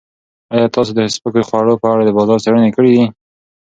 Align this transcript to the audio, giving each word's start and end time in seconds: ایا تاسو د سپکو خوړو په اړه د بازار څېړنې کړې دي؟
ایا 0.53 0.67
تاسو 0.75 0.91
د 0.95 0.99
سپکو 1.15 1.41
خوړو 1.47 1.73
په 1.81 1.87
اړه 1.93 2.03
د 2.05 2.09
بازار 2.17 2.39
څېړنې 2.43 2.71
کړې 2.75 2.89
دي؟ 2.95 3.05